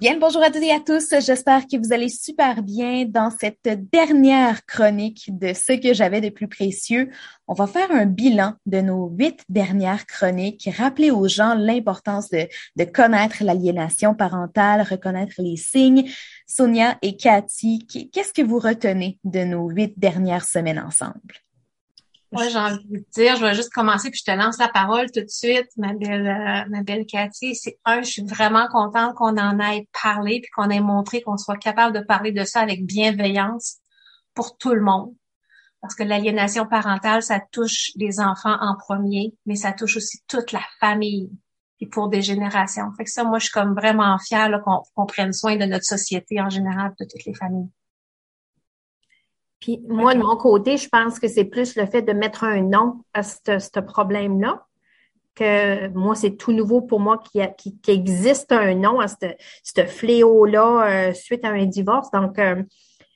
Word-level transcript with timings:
Bien, 0.00 0.18
bonjour 0.18 0.42
à 0.42 0.50
toutes 0.50 0.64
et 0.64 0.72
à 0.72 0.80
tous. 0.80 1.14
J'espère 1.20 1.68
que 1.68 1.76
vous 1.76 1.92
allez 1.92 2.08
super 2.08 2.64
bien 2.64 3.04
dans 3.04 3.30
cette 3.30 3.68
dernière 3.92 4.66
chronique 4.66 5.30
de 5.38 5.52
ce 5.52 5.72
que 5.80 5.94
j'avais 5.94 6.20
de 6.20 6.30
plus 6.30 6.48
précieux. 6.48 7.10
On 7.46 7.54
va 7.54 7.68
faire 7.68 7.92
un 7.92 8.04
bilan 8.04 8.54
de 8.66 8.80
nos 8.80 9.08
huit 9.08 9.44
dernières 9.48 10.04
chroniques, 10.06 10.68
rappeler 10.76 11.12
aux 11.12 11.28
gens 11.28 11.54
l'importance 11.54 12.28
de, 12.28 12.48
de 12.74 12.84
connaître 12.84 13.44
l'aliénation 13.44 14.16
parentale, 14.16 14.82
reconnaître 14.82 15.36
les 15.38 15.56
signes. 15.56 16.10
Sonia 16.44 16.98
et 17.00 17.16
Cathy, 17.16 17.86
qu'est-ce 17.86 18.32
que 18.32 18.42
vous 18.42 18.58
retenez 18.58 19.20
de 19.22 19.44
nos 19.44 19.68
huit 19.68 19.96
dernières 19.96 20.44
semaines 20.44 20.80
ensemble? 20.80 21.34
Moi, 22.34 22.48
j'ai 22.48 22.58
envie 22.58 22.84
de 22.88 23.04
dire, 23.12 23.36
je 23.36 23.42
vais 23.42 23.54
juste 23.54 23.72
commencer 23.72 24.10
puis 24.10 24.20
je 24.24 24.32
te 24.32 24.36
lance 24.36 24.58
la 24.58 24.68
parole 24.68 25.10
tout 25.12 25.20
de 25.20 25.28
suite, 25.28 25.68
ma 25.76 25.92
belle, 25.92 26.26
euh, 26.26 26.68
ma 26.68 26.82
belle 26.82 27.06
Cathy. 27.06 27.54
C'est 27.54 27.78
un, 27.84 28.02
je 28.02 28.10
suis 28.10 28.24
vraiment 28.24 28.66
contente 28.66 29.14
qu'on 29.14 29.38
en 29.38 29.60
ait 29.60 29.88
parlé 30.02 30.40
puis 30.40 30.50
qu'on 30.54 30.68
ait 30.68 30.80
montré 30.80 31.22
qu'on 31.22 31.36
soit 31.36 31.56
capable 31.56 31.96
de 31.96 32.04
parler 32.04 32.32
de 32.32 32.44
ça 32.44 32.60
avec 32.60 32.84
bienveillance 32.84 33.76
pour 34.34 34.56
tout 34.58 34.74
le 34.74 34.82
monde. 34.82 35.14
Parce 35.80 35.94
que 35.94 36.02
l'aliénation 36.02 36.66
parentale, 36.66 37.22
ça 37.22 37.40
touche 37.52 37.92
les 37.94 38.18
enfants 38.18 38.56
en 38.60 38.74
premier, 38.74 39.34
mais 39.46 39.54
ça 39.54 39.72
touche 39.72 39.98
aussi 39.98 40.18
toute 40.26 40.50
la 40.50 40.62
famille 40.80 41.30
et 41.80 41.86
pour 41.86 42.08
des 42.08 42.22
générations. 42.22 42.90
Fait 42.96 43.04
que 43.04 43.10
ça, 43.10 43.22
moi, 43.22 43.38
je 43.38 43.44
suis 43.44 43.52
comme 43.52 43.74
vraiment 43.74 44.18
fière 44.18 44.50
qu'on 44.64 45.06
prenne 45.06 45.32
soin 45.32 45.56
de 45.56 45.66
notre 45.66 45.84
société 45.84 46.40
en 46.40 46.48
général, 46.48 46.92
de 46.98 47.04
toutes 47.04 47.24
les 47.26 47.34
familles. 47.34 47.68
Puis 49.64 49.80
moi, 49.88 50.14
de 50.14 50.20
mon 50.20 50.36
côté, 50.36 50.76
je 50.76 50.90
pense 50.90 51.18
que 51.18 51.26
c'est 51.26 51.46
plus 51.46 51.74
le 51.74 51.86
fait 51.86 52.02
de 52.02 52.12
mettre 52.12 52.44
un 52.44 52.60
nom 52.60 53.00
à 53.14 53.22
ce 53.22 53.80
problème-là. 53.80 54.66
Que 55.34 55.88
moi, 55.88 56.14
c'est 56.14 56.36
tout 56.36 56.52
nouveau 56.52 56.82
pour 56.82 57.00
moi 57.00 57.16
qu'il 57.16 57.50
qui, 57.56 57.90
existe 57.90 58.52
un 58.52 58.74
nom 58.74 59.00
à 59.00 59.06
ce 59.08 59.86
fléau-là 59.86 61.08
euh, 61.08 61.12
suite 61.14 61.46
à 61.46 61.48
un 61.48 61.64
divorce. 61.64 62.10
Donc, 62.10 62.38
euh, 62.38 62.62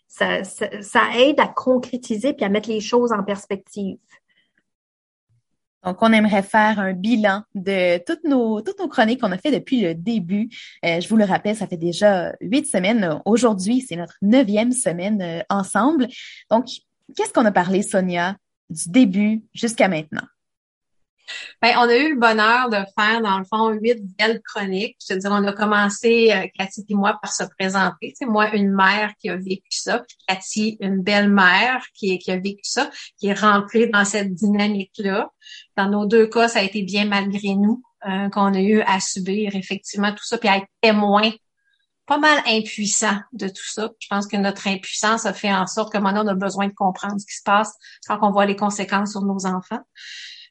ça, 0.07 0.43
ça, 0.43 1.03
aide 1.19 1.39
à 1.39 1.49
concrétiser 1.49 2.33
puis 2.33 2.47
à 2.47 2.49
mettre 2.49 2.71
les 2.71 2.81
choses 2.81 3.13
en 3.13 3.23
perspective. 3.23 3.99
Donc, 5.85 5.99
on 6.03 6.13
aimerait 6.13 6.43
faire 6.43 6.81
un 6.81 6.93
bilan 6.93 7.43
de 7.55 7.99
toutes 8.05 8.25
nos, 8.25 8.61
toutes 8.61 8.79
nos 8.79 8.89
chroniques 8.89 9.21
qu'on 9.21 9.33
a 9.33 9.39
fait 9.39 9.53
depuis 9.53 9.81
le 9.81 9.95
début. 9.95 10.49
Euh, 10.85 11.01
je 11.01 11.09
vous 11.09 11.17
le 11.17 11.25
rappelle, 11.25 11.57
ça 11.57 11.67
fait 11.67 11.77
déjà 11.77 12.35
huit 12.41 12.67
semaines. 12.67 13.21
Aujourd'hui, 13.25 13.81
c'est 13.81 13.97
notre 13.97 14.17
neuvième 14.23 14.73
semaine 14.73 15.23
euh, 15.23 15.41
ensemble. 15.49 16.09
Donc, 16.51 16.67
qu'est-ce 17.17 17.33
qu'on 17.33 17.45
a 17.45 17.53
parlé, 17.53 17.83
Sonia, 17.83 18.37
du 18.71 18.89
début 18.89 19.45
jusqu'à 19.55 19.89
maintenant? 19.89 20.27
Ben, 21.63 21.75
on 21.77 21.89
a 21.89 21.97
eu 21.97 22.15
le 22.15 22.21
bonheur 22.21 22.69
de 22.69 22.79
faire, 22.99 23.21
dans 23.21 23.39
le 23.39 23.45
fond, 23.45 23.69
huit 23.71 24.01
belles 24.17 24.41
chroniques. 24.43 24.97
Je 25.07 25.15
veux 25.15 25.21
dire, 25.21 25.31
on 25.33 25.45
a 25.45 25.53
commencé, 25.53 26.33
euh, 26.33 26.47
Cathy 26.57 26.85
et 26.89 26.95
moi, 26.95 27.19
par 27.21 27.33
se 27.33 27.45
présenter. 27.59 28.15
C'est 28.17 28.27
moi, 28.27 28.55
une 28.55 28.73
mère 28.73 29.13
qui 29.21 29.29
a 29.29 29.37
vécu 29.37 29.71
ça, 29.71 30.01
puis 30.01 30.17
Cathy, 30.27 30.77
une 30.81 31.03
belle 31.03 31.31
mère 31.31 31.85
qui, 31.95 32.19
qui 32.19 32.31
a 32.31 32.37
vécu 32.37 32.65
ça, 32.65 32.91
qui 33.19 33.29
est 33.29 33.39
rentrée 33.39 33.87
dans 33.89 34.05
cette 34.05 34.35
dynamique-là. 34.35 35.31
Dans 35.77 35.89
nos 35.89 36.07
deux 36.07 36.27
cas, 36.27 36.49
ça 36.49 36.61
a 36.61 36.63
été 36.63 36.83
bien 36.83 37.07
malgré 37.07 37.55
nous 37.55 37.83
euh, 38.09 38.29
qu'on 38.31 38.55
a 38.55 38.61
eu 38.61 38.81
à 38.83 39.01
subir 39.01 39.55
effectivement 39.57 40.13
tout 40.13 40.25
ça, 40.25 40.39
puis 40.39 40.49
à 40.49 40.59
être 40.59 40.69
témoin 40.81 41.31
pas 42.09 42.19
mal 42.19 42.43
impuissant 42.47 43.19
de 43.33 43.49
tout 43.49 43.67
ça. 43.67 43.91
Je 44.01 44.09
pense 44.09 44.27
que 44.27 44.37
notre 44.37 44.67
impuissance 44.67 45.27
a 45.27 45.35
fait 45.35 45.53
en 45.53 45.67
sorte 45.67 45.93
que 45.93 45.99
maintenant 45.99 46.25
on 46.25 46.29
a 46.29 46.35
besoin 46.35 46.67
de 46.67 46.73
comprendre 46.73 47.21
ce 47.21 47.27
qui 47.27 47.37
se 47.37 47.43
passe 47.45 47.75
quand 48.07 48.19
on 48.23 48.33
voit 48.33 48.47
les 48.47 48.57
conséquences 48.57 49.13
sur 49.13 49.23
nos 49.23 49.47
enfants. 49.47 49.83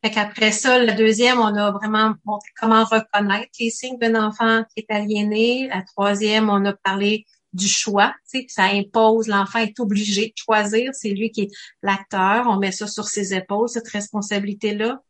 Fait 0.03 0.12
qu'après 0.12 0.52
ça, 0.52 0.80
le 0.80 0.94
deuxième, 0.94 1.40
on 1.40 1.56
a 1.56 1.72
vraiment 1.72 2.14
montré 2.26 2.50
comment 2.59 2.84
reconnaître 2.84 3.50
les 3.59 3.70
signes 3.70 3.98
d'un 3.98 4.16
enfant 4.16 4.64
qui 4.64 4.86
est 4.88 4.94
aliéné. 4.94 5.67
La 5.67 5.81
troisième, 5.81 6.50
on 6.50 6.64
a 6.66 6.73
parlé 6.73 7.26
du 7.53 7.67
choix, 7.67 8.14
tu 8.31 8.42
sais, 8.42 8.45
ça 8.50 8.66
impose, 8.66 9.28
l'enfant 9.28 9.59
est 9.59 9.80
obligé 9.80 10.28
de 10.28 10.34
choisir, 10.36 10.92
c'est 10.94 11.09
lui 11.09 11.31
qui 11.31 11.44
est 11.44 11.50
l'acteur, 11.81 12.45
on 12.48 12.58
met 12.58 12.72
ça 12.72 12.88
sur 12.88 13.06
ses 13.06 13.34
épaules, 13.34 13.70
cette 13.70 13.88
responsabilité-là. 13.88 15.02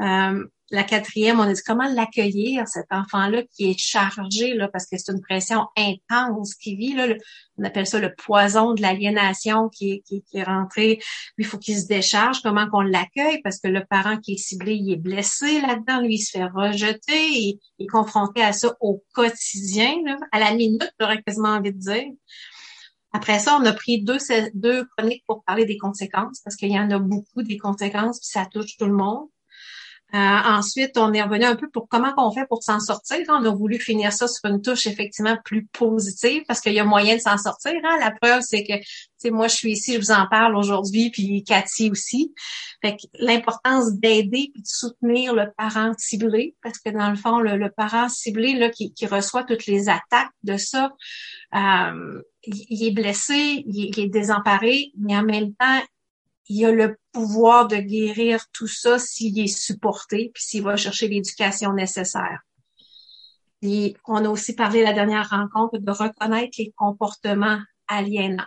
Euh, 0.00 0.44
la 0.70 0.82
quatrième, 0.82 1.40
on 1.40 1.44
a 1.44 1.52
dit 1.52 1.62
comment 1.66 1.88
l'accueillir, 1.88 2.68
cet 2.68 2.86
enfant-là 2.90 3.42
qui 3.54 3.70
est 3.70 3.78
chargé, 3.78 4.54
là, 4.54 4.68
parce 4.68 4.86
que 4.86 4.98
c'est 4.98 5.12
une 5.12 5.20
pression 5.20 5.66
intense 5.76 6.54
qui 6.54 6.76
vit. 6.76 6.92
Là, 6.92 7.06
on 7.56 7.64
appelle 7.64 7.86
ça 7.86 7.98
le 7.98 8.14
poison 8.14 8.74
de 8.74 8.82
l'aliénation 8.82 9.70
qui 9.70 9.92
est, 9.92 10.02
qui, 10.02 10.22
est 10.34 10.42
rentré. 10.42 11.00
il 11.38 11.46
faut 11.46 11.58
qu'il 11.58 11.78
se 11.78 11.86
décharge. 11.86 12.42
Comment 12.42 12.68
qu'on 12.68 12.82
l'accueille? 12.82 13.40
Parce 13.42 13.58
que 13.60 13.68
le 13.68 13.84
parent 13.84 14.18
qui 14.18 14.34
est 14.34 14.36
ciblé, 14.36 14.74
il 14.74 14.92
est 14.92 14.96
blessé 14.96 15.60
là-dedans. 15.62 16.00
Lui, 16.02 16.16
il 16.16 16.22
se 16.22 16.32
fait 16.32 16.44
rejeter. 16.44 17.28
Il, 17.30 17.58
est 17.78 17.86
confronté 17.86 18.42
à 18.42 18.52
ça 18.52 18.76
au 18.80 19.02
quotidien, 19.14 19.94
à 20.32 20.40
la 20.40 20.52
minute, 20.54 20.92
j'aurais 21.00 21.22
quasiment 21.22 21.50
envie 21.50 21.72
de 21.72 21.78
dire. 21.78 22.12
Après 23.12 23.38
ça, 23.38 23.56
on 23.58 23.64
a 23.64 23.72
pris 23.72 24.02
deux, 24.02 24.18
deux 24.52 24.84
chroniques 24.96 25.24
pour 25.26 25.42
parler 25.44 25.64
des 25.64 25.78
conséquences, 25.78 26.40
parce 26.44 26.56
qu'il 26.56 26.70
y 26.70 26.78
en 26.78 26.90
a 26.90 26.98
beaucoup 26.98 27.42
des 27.42 27.56
conséquences, 27.56 28.18
puis 28.20 28.28
ça 28.28 28.46
touche 28.46 28.76
tout 28.76 28.84
le 28.84 28.92
monde. 28.92 29.28
Euh, 30.14 30.16
ensuite, 30.18 30.96
on 30.96 31.12
est 31.12 31.22
revenu 31.22 31.44
un 31.44 31.54
peu 31.56 31.68
pour 31.68 31.86
comment 31.86 32.14
on 32.16 32.30
fait 32.32 32.46
pour 32.48 32.62
s'en 32.62 32.80
sortir. 32.80 33.18
On 33.28 33.44
a 33.44 33.50
voulu 33.50 33.78
finir 33.78 34.10
ça 34.10 34.26
sur 34.26 34.48
une 34.50 34.62
touche 34.62 34.86
effectivement 34.86 35.36
plus 35.44 35.66
positive 35.66 36.44
parce 36.48 36.60
qu'il 36.60 36.72
y 36.72 36.80
a 36.80 36.84
moyen 36.84 37.16
de 37.16 37.20
s'en 37.20 37.36
sortir. 37.36 37.74
Hein. 37.84 37.98
La 38.00 38.12
preuve, 38.12 38.40
c'est 38.40 38.64
que 38.64 39.28
moi, 39.28 39.48
je 39.48 39.56
suis 39.56 39.72
ici, 39.72 39.94
je 39.94 39.98
vous 39.98 40.10
en 40.10 40.26
parle 40.26 40.56
aujourd'hui, 40.56 41.10
puis 41.10 41.44
Cathy 41.44 41.90
aussi. 41.90 42.32
Fait 42.82 42.96
que 42.96 43.02
l'importance 43.18 43.92
d'aider 43.92 44.50
et 44.54 44.60
de 44.60 44.66
soutenir 44.66 45.34
le 45.34 45.52
parent 45.58 45.92
ciblé, 45.98 46.54
parce 46.62 46.78
que 46.78 46.88
dans 46.88 47.10
le 47.10 47.16
fond, 47.16 47.40
le, 47.40 47.68
parent 47.70 48.08
ciblé 48.08 48.54
là, 48.54 48.70
qui, 48.70 48.94
reçoit 49.06 49.44
toutes 49.44 49.66
les 49.66 49.90
attaques 49.90 50.32
de 50.42 50.56
ça, 50.56 50.92
euh, 51.54 52.22
il, 52.44 52.86
est 52.86 52.92
blessé, 52.92 53.62
il 53.66 53.98
est 53.98 54.08
désemparé, 54.08 54.92
mais 54.96 55.16
en 55.16 55.22
même 55.22 55.54
temps, 55.54 55.82
il 56.48 56.64
a 56.64 56.72
le 56.72 56.98
pouvoir 57.12 57.68
de 57.68 57.76
guérir 57.76 58.44
tout 58.52 58.66
ça 58.66 58.98
s'il 58.98 59.38
est 59.38 59.46
supporté, 59.46 60.30
puis 60.34 60.42
s'il 60.42 60.62
va 60.62 60.76
chercher 60.76 61.08
l'éducation 61.08 61.72
nécessaire. 61.72 62.40
Et 63.62 63.96
on 64.06 64.24
a 64.24 64.28
aussi 64.28 64.54
parlé 64.54 64.82
la 64.82 64.92
dernière 64.92 65.28
rencontre 65.30 65.78
de 65.78 65.90
reconnaître 65.90 66.56
les 66.58 66.72
comportements 66.76 67.60
aliénants. 67.88 68.44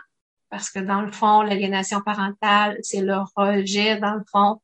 Parce 0.48 0.70
que 0.70 0.80
dans 0.80 1.02
le 1.02 1.12
fond, 1.12 1.42
l'aliénation 1.42 2.00
parentale, 2.00 2.78
c'est 2.82 3.02
le 3.02 3.18
rejet, 3.36 3.98
dans 3.98 4.14
le 4.14 4.24
fond, 4.30 4.60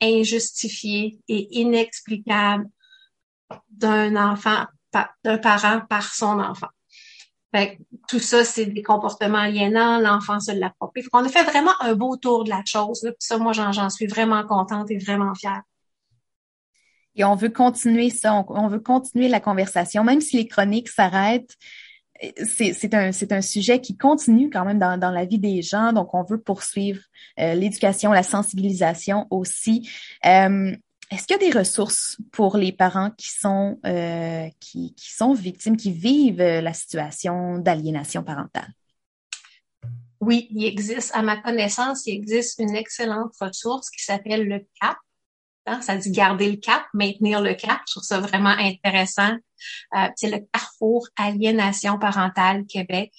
injustifié 0.00 1.18
et 1.28 1.60
inexplicable 1.60 2.66
d'un 3.70 4.16
enfant, 4.16 4.66
d'un 5.24 5.38
parent 5.38 5.80
par 5.88 6.12
son 6.14 6.38
enfant. 6.40 6.68
Fait 7.54 7.78
tout 8.08 8.18
ça, 8.18 8.44
c'est 8.44 8.66
des 8.66 8.82
comportements 8.82 9.38
aliénants, 9.38 9.98
l'enfant 9.98 10.40
se 10.40 10.52
l'approprie. 10.52 11.04
On 11.12 11.24
a 11.24 11.28
fait 11.28 11.44
vraiment 11.44 11.72
un 11.80 11.94
beau 11.94 12.16
tour 12.16 12.44
de 12.44 12.50
la 12.50 12.62
chose. 12.64 13.02
Là. 13.02 13.12
Ça, 13.18 13.36
moi, 13.36 13.52
j'en 13.52 13.90
suis 13.90 14.06
vraiment 14.06 14.42
contente 14.44 14.90
et 14.90 14.98
vraiment 14.98 15.34
fière. 15.34 15.62
Et 17.14 17.24
on 17.24 17.34
veut 17.34 17.50
continuer 17.50 18.08
ça, 18.08 18.34
on, 18.48 18.68
veut 18.68 18.80
continuer 18.80 19.28
la 19.28 19.40
conversation, 19.40 20.02
même 20.02 20.22
si 20.22 20.38
les 20.38 20.48
chroniques 20.48 20.88
s'arrêtent. 20.88 21.56
C'est 22.46 22.94
un, 22.94 23.10
un 23.30 23.42
sujet 23.42 23.80
qui 23.80 23.96
continue 23.96 24.48
quand 24.48 24.64
même 24.64 24.78
dans, 24.78 24.98
dans 24.98 25.10
la 25.10 25.24
vie 25.24 25.40
des 25.40 25.60
gens, 25.60 25.92
donc 25.92 26.14
on 26.14 26.22
veut 26.22 26.40
poursuivre 26.40 27.00
euh, 27.40 27.54
l'éducation, 27.54 28.12
la 28.12 28.22
sensibilisation 28.22 29.26
aussi. 29.30 29.90
Euh, 30.24 30.74
est-ce 31.12 31.26
qu'il 31.26 31.36
y 31.40 31.46
a 31.46 31.52
des 31.52 31.58
ressources 31.58 32.16
pour 32.32 32.56
les 32.56 32.72
parents 32.72 33.10
qui 33.10 33.28
sont 33.28 33.78
euh, 33.84 34.48
qui, 34.60 34.94
qui, 34.94 35.12
sont 35.12 35.34
victimes, 35.34 35.76
qui 35.76 35.92
vivent 35.92 36.40
euh, 36.40 36.60
la 36.62 36.72
situation 36.72 37.58
d'aliénation 37.58 38.22
parentale? 38.22 38.72
Oui, 40.20 40.48
il 40.50 40.64
existe. 40.64 41.14
À 41.14 41.22
ma 41.22 41.36
connaissance, 41.36 42.06
il 42.06 42.14
existe 42.14 42.58
une 42.60 42.74
excellente 42.74 43.32
ressource 43.40 43.90
qui 43.90 44.02
s'appelle 44.02 44.48
le 44.48 44.60
CAP. 44.80 44.96
Hein, 45.66 45.80
ça 45.80 45.96
dit 45.96 46.10
garder 46.10 46.50
le 46.50 46.56
cap, 46.56 46.84
maintenir 46.94 47.40
le 47.40 47.54
cap. 47.54 47.80
Je 47.86 47.92
trouve 47.92 48.04
ça 48.04 48.18
vraiment 48.18 48.56
intéressant. 48.58 49.36
Euh, 49.96 50.08
c'est 50.16 50.30
le 50.30 50.38
Carrefour 50.52 51.06
Aliénation 51.16 51.98
parentale 51.98 52.64
Québec. 52.66 53.12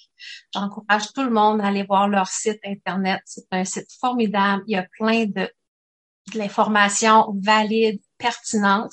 J'encourage 0.52 1.12
tout 1.14 1.22
le 1.22 1.30
monde 1.30 1.60
à 1.60 1.68
aller 1.68 1.84
voir 1.84 2.08
leur 2.08 2.26
site 2.26 2.58
Internet. 2.64 3.20
C'est 3.24 3.46
un 3.52 3.64
site 3.64 3.90
formidable. 4.00 4.64
Il 4.66 4.72
y 4.72 4.76
a 4.76 4.86
plein 4.98 5.26
de 5.26 5.48
de 6.32 6.38
l'information 6.38 7.34
valide, 7.42 8.00
pertinente 8.18 8.92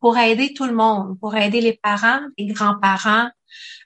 pour 0.00 0.16
aider 0.16 0.54
tout 0.54 0.64
le 0.64 0.74
monde, 0.74 1.18
pour 1.20 1.36
aider 1.36 1.60
les 1.60 1.74
parents, 1.74 2.20
les 2.38 2.46
grands-parents, 2.46 3.28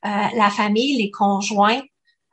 euh, 0.04 0.08
la 0.36 0.50
famille, 0.50 0.96
les 0.96 1.10
conjoints. 1.10 1.82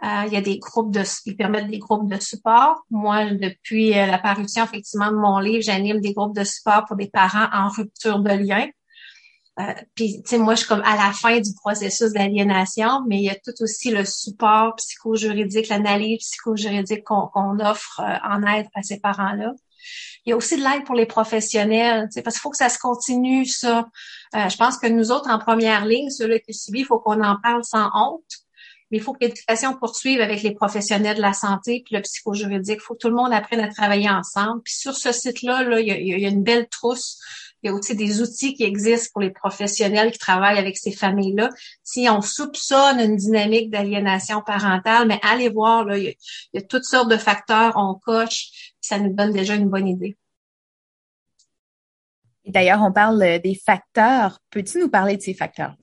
Euh, 0.04 0.24
il 0.28 0.34
y 0.34 0.36
a 0.36 0.42
des 0.42 0.58
groupes 0.58 0.92
de, 0.92 1.04
ils 1.26 1.36
permettent 1.36 1.70
des 1.70 1.80
groupes 1.80 2.10
de 2.10 2.20
support. 2.20 2.84
Moi, 2.90 3.26
depuis 3.34 3.98
euh, 3.98 4.08
la 4.08 4.18
parution 4.18 4.64
effectivement 4.64 5.12
de 5.12 5.18
mon 5.18 5.40
livre, 5.40 5.64
j'anime 5.64 6.00
des 6.00 6.14
groupes 6.14 6.36
de 6.36 6.44
support 6.44 6.86
pour 6.86 6.96
des 6.96 7.08
parents 7.08 7.48
en 7.54 7.70
rupture 7.70 8.20
de 8.20 8.32
lien. 8.32 8.68
Euh, 9.60 9.74
puis, 9.96 10.24
tu 10.24 10.30
sais, 10.30 10.38
moi, 10.40 10.56
je 10.56 10.62
suis 10.62 10.68
comme 10.68 10.82
à 10.86 10.96
la 10.96 11.12
fin 11.12 11.40
du 11.40 11.54
processus 11.54 12.14
d'aliénation, 12.14 13.04
mais 13.08 13.18
il 13.18 13.24
y 13.24 13.30
a 13.30 13.36
tout 13.36 13.54
aussi 13.62 13.92
le 13.92 14.06
support 14.06 14.76
psychojuridique, 14.76 15.68
l'analyse 15.68 16.20
psychojuridique 16.20 17.04
qu'on 17.04 17.60
offre 17.60 18.02
en 18.24 18.42
aide 18.44 18.68
à 18.74 18.82
ces 18.82 19.00
parents-là. 19.00 19.54
Il 20.26 20.30
y 20.30 20.34
a 20.34 20.38
aussi 20.38 20.58
de 20.58 20.64
l'aide 20.64 20.84
pour 20.86 20.96
les 20.96 21.06
professionnels, 21.06 22.10
parce 22.24 22.36
qu'il 22.36 22.42
faut 22.42 22.52
que 22.52 22.58
ça 22.58 22.70
se 22.70 22.78
continue, 22.78 23.46
ça. 23.46 23.88
Euh, 24.36 24.50
je 24.50 24.58
pense 24.58 24.78
que 24.78 24.88
nous 24.88 25.12
autres, 25.12 25.30
en 25.30 25.40
première 25.40 25.86
ligne, 25.86 26.10
ceux-là 26.10 26.40
qui 26.40 26.54
subissent, 26.54 26.84
il 26.84 26.86
faut 26.86 27.00
qu'on 27.00 27.22
en 27.24 27.38
parle 27.42 27.64
sans 27.64 27.90
honte. 27.94 28.24
Mais 28.92 28.98
il 28.98 29.04
faut 29.04 29.14
que 29.14 29.20
l'éducation 29.22 29.74
poursuive 29.74 30.20
avec 30.20 30.44
les 30.44 30.54
professionnels 30.54 31.16
de 31.16 31.22
la 31.22 31.32
santé 31.32 31.82
puis 31.86 31.96
le 31.96 32.02
psychojuridique. 32.02 32.80
Il 32.82 32.84
faut 32.84 32.94
que 32.94 33.00
tout 33.00 33.10
le 33.10 33.16
monde 33.16 33.32
apprenne 33.32 33.62
à 33.62 33.70
travailler 33.70 34.10
ensemble. 34.10 34.62
Puis 34.64 34.74
sur 34.74 34.94
ce 34.96 35.14
site-là, 35.14 35.64
là, 35.64 35.80
il, 35.80 35.88
y 35.88 35.92
a, 35.92 35.98
il 35.98 36.20
y 36.20 36.26
a 36.26 36.30
une 36.30 36.44
belle 36.44 36.68
trousse 36.68 37.18
il 37.64 37.68
y 37.68 37.70
a 37.70 37.76
aussi 37.76 37.96
des 37.96 38.22
outils 38.22 38.56
qui 38.56 38.64
existent 38.64 39.10
pour 39.14 39.22
les 39.22 39.30
professionnels 39.30 40.12
qui 40.12 40.18
travaillent 40.18 40.58
avec 40.58 40.78
ces 40.78 40.92
familles-là. 40.92 41.50
Si 41.84 42.08
on 42.10 42.22
soupçonne 42.22 43.00
une 43.00 43.16
dynamique 43.16 43.70
d'aliénation 43.70 44.42
parentale, 44.42 45.08
mais 45.08 45.20
allez 45.22 45.50
voir, 45.50 45.86
là, 45.86 45.98
il, 45.98 46.16
y 46.54 46.58
a, 46.58 46.62
toutes 46.62 46.86
sortes 46.86 47.10
de 47.10 47.18
facteurs, 47.18 47.74
on 47.76 47.94
coche, 47.94 48.71
ça 48.82 49.00
nous 49.00 49.14
donne 49.14 49.32
déjà 49.32 49.56
une 49.56 49.70
bonne 49.70 49.88
idée. 49.88 50.18
D'ailleurs, 52.46 52.82
on 52.82 52.92
parle 52.92 53.40
des 53.40 53.56
facteurs. 53.56 54.40
Peux-tu 54.50 54.80
nous 54.80 54.90
parler 54.90 55.16
de 55.16 55.22
ces 55.22 55.34
facteurs? 55.34 55.76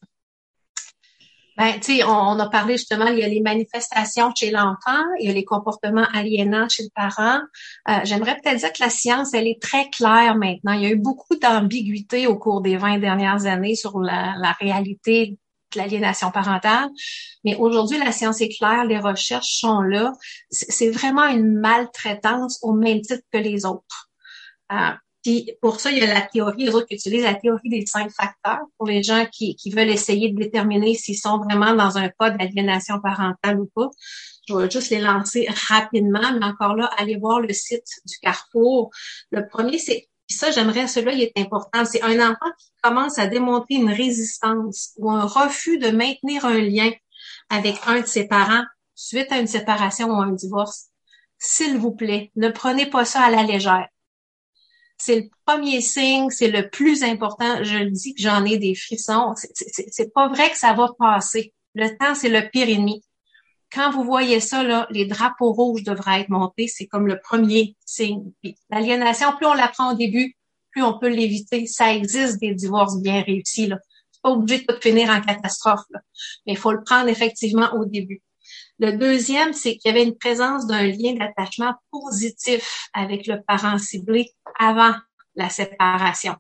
Ben, 1.57 1.73
tu 1.81 1.97
sais, 1.97 2.05
on, 2.05 2.39
a 2.39 2.49
parlé 2.49 2.75
justement, 2.75 3.07
il 3.07 3.19
y 3.19 3.25
a 3.25 3.29
les 3.29 3.41
manifestations 3.41 4.33
chez 4.33 4.53
l'enfant, 4.53 5.03
il 5.19 5.27
y 5.27 5.31
a 5.31 5.33
les 5.33 5.45
comportements 5.45 6.07
aliénants 6.15 6.69
chez 6.69 6.85
le 6.85 6.91
parent. 6.95 7.41
Euh, 7.89 7.99
j'aimerais 8.05 8.37
peut-être 8.37 8.59
dire 8.59 8.73
que 8.73 8.81
la 8.81 8.91
science, 8.91 9.35
elle 9.35 9.49
est 9.49 9.61
très 9.61 9.91
claire 9.91 10.37
maintenant. 10.37 10.73
Il 10.75 10.83
y 10.83 10.87
a 10.87 10.91
eu 10.91 10.97
beaucoup 10.97 11.35
d'ambiguïté 11.35 12.29
au 12.29 12.39
cours 12.39 12.61
des 12.61 12.77
20 12.77 12.99
dernières 12.99 13.47
années 13.47 13.75
sur 13.75 13.99
la, 13.99 14.35
la 14.39 14.53
réalité 14.53 15.37
l'aliénation 15.77 16.31
parentale. 16.31 16.89
Mais 17.45 17.57
aujourd'hui, 17.57 17.99
la 17.99 18.13
science 18.13 18.41
est 18.41 18.49
claire, 18.49 18.85
les 18.85 18.99
recherches 18.99 19.59
sont 19.61 19.81
là. 19.81 20.13
C'est 20.51 20.91
vraiment 20.91 21.27
une 21.27 21.59
maltraitance 21.59 22.59
au 22.63 22.73
même 22.73 23.01
titre 23.01 23.25
que 23.33 23.39
les 23.39 23.65
autres. 23.65 24.11
Euh, 24.73 24.91
puis 25.23 25.53
pour 25.61 25.81
ça, 25.81 25.91
il 25.91 25.99
y 25.99 26.03
a 26.03 26.15
la 26.15 26.23
théorie, 26.23 26.65
les 26.65 26.75
autres 26.75 26.87
qui 26.87 26.95
utilisent 26.95 27.25
la 27.25 27.35
théorie 27.35 27.69
des 27.69 27.85
cinq 27.87 28.11
facteurs 28.11 28.65
pour 28.77 28.87
les 28.87 29.03
gens 29.03 29.27
qui, 29.31 29.57
qui 29.57 29.71
veulent 29.71 29.91
essayer 29.91 30.31
de 30.31 30.39
déterminer 30.39 30.95
s'ils 30.95 31.19
sont 31.19 31.39
vraiment 31.39 31.75
dans 31.75 31.99
un 31.99 32.09
cas 32.09 32.31
d'aliénation 32.31 33.01
parentale 33.01 33.61
ou 33.61 33.67
pas. 33.75 33.91
Je 34.49 34.55
vais 34.55 34.71
juste 34.71 34.91
les 34.91 35.01
lancer 35.01 35.47
rapidement, 35.69 36.33
mais 36.39 36.47
encore 36.47 36.75
là, 36.77 36.91
allez 36.97 37.17
voir 37.17 37.41
le 37.41 37.53
site 37.53 37.87
du 38.07 38.17
Carrefour. 38.23 38.91
Le 39.31 39.47
premier, 39.47 39.79
c'est 39.79 40.09
ça, 40.35 40.51
j'aimerais, 40.51 40.89
celui-là, 40.89 41.13
il 41.13 41.23
est 41.23 41.39
important. 41.39 41.85
C'est 41.85 42.03
un 42.03 42.21
enfant 42.21 42.51
qui 42.59 42.71
commence 42.83 43.19
à 43.19 43.27
démontrer 43.27 43.75
une 43.75 43.91
résistance 43.91 44.93
ou 44.97 45.11
un 45.11 45.25
refus 45.25 45.79
de 45.79 45.91
maintenir 45.91 46.45
un 46.45 46.61
lien 46.61 46.91
avec 47.51 47.77
un 47.87 48.01
de 48.01 48.07
ses 48.07 48.29
parents 48.29 48.65
suite 48.95 49.31
à 49.33 49.39
une 49.39 49.47
séparation 49.47 50.09
ou 50.09 50.21
un 50.21 50.33
divorce. 50.33 50.89
S'il 51.39 51.79
vous 51.79 51.93
plaît, 51.93 52.31
ne 52.37 52.49
prenez 52.49 52.87
pas 52.87 53.05
ça 53.05 53.23
à 53.23 53.31
la 53.31 53.43
légère 53.43 53.89
c'est 54.99 55.21
le 55.21 55.29
premier 55.47 55.81
signe, 55.81 56.29
c'est 56.31 56.51
le 56.51 56.69
plus 56.69 57.03
important. 57.05 57.63
Je 57.63 57.79
le 57.79 57.91
dis 57.91 58.15
que 58.15 58.21
j'en 58.21 58.45
ai 58.45 58.59
des 58.59 58.75
frissons. 58.75 59.35
C'est 59.55 60.13
pas 60.13 60.29
vrai 60.29 60.51
que 60.51 60.59
ça 60.59 60.73
va 60.73 60.89
passer. 60.99 61.55
Le 61.75 61.97
temps, 61.97 62.15
c'est 62.15 62.29
le 62.29 62.49
pire 62.51 62.69
ennemi. 62.69 63.03
Quand 63.73 63.91
vous 63.91 64.05
voyez 64.05 64.41
ça, 64.41 64.63
là, 64.63 64.87
les 64.91 65.05
drapeaux 65.05 65.53
rouges 65.53 65.83
devraient 65.83 66.23
être 66.23 66.31
montés. 66.31 66.69
C'est 66.69 66.87
comme 66.87 67.07
le 67.07 67.21
premier 67.21 67.77
signe. 67.85 68.33
L'aliénation, 68.71 69.33
plus 69.37 69.47
on 69.47 69.55
l'apprend 69.55 69.93
au 69.93 69.97
début, 69.97 70.37
plus 70.71 70.83
on 70.83 70.99
peut 70.99 71.09
l'éviter. 71.09 71.67
Ça 71.67 71.95
existe 71.95 72.41
des 72.41 72.55
divorces 72.55 73.01
bien 73.01 73.23
réussis. 73.23 73.67
Là. 73.67 73.79
C'est 74.11 74.23
pas 74.23 74.31
obligé 74.31 74.65
de 74.65 74.73
tout 74.73 74.81
finir 74.81 75.11
en 75.11 75.21
catastrophe. 75.21 75.85
Mais 76.47 76.55
il 76.55 76.57
faut 76.57 76.73
le 76.73 76.83
prendre 76.83 77.09
effectivement 77.09 77.71
au 77.75 77.85
début. 77.85 78.23
Le 78.79 78.97
deuxième, 78.97 79.53
c'est 79.53 79.77
qu'il 79.77 79.91
y 79.91 79.95
avait 79.95 80.05
une 80.05 80.17
présence 80.17 80.67
d'un 80.67 80.87
lien 80.87 81.15
d'attachement 81.15 81.75
positif 81.91 82.89
avec 82.95 83.27
le 83.27 83.43
parent 83.43 83.77
ciblé 83.77 84.31
avant 84.59 84.95
la 85.35 85.51
séparation. 85.51 86.37